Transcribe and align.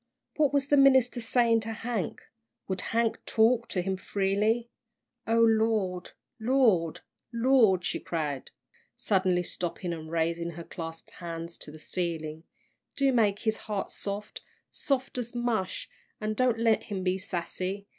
What 0.35 0.51
was 0.51 0.69
the 0.69 0.77
minister 0.77 1.21
saying 1.21 1.59
to 1.59 1.73
Hank? 1.73 2.23
Would 2.67 2.81
Hank 2.81 3.19
talk 3.27 3.67
to 3.67 3.83
him 3.83 3.97
freely? 3.97 4.71
"O 5.27 5.37
Lord! 5.39 6.13
Lord! 6.39 7.01
Lord!" 7.31 7.85
she 7.85 7.99
cried, 7.99 8.49
suddenly 8.95 9.43
stopping 9.43 9.93
and 9.93 10.09
raising 10.09 10.49
her 10.53 10.63
clasped 10.63 11.11
hands 11.11 11.55
to 11.57 11.69
the 11.71 11.77
ceiling, 11.77 12.45
"do 12.95 13.13
make 13.13 13.41
his 13.41 13.57
heart 13.69 13.91
soft 13.91 14.41
soft 14.71 15.19
as 15.19 15.35
mush, 15.35 15.87
an' 16.19 16.33
don't 16.33 16.57
let 16.57 16.85
him 16.85 17.03
be 17.03 17.19
sassy. 17.19 17.85